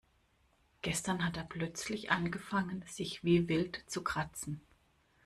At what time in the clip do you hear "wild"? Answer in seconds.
3.47-3.83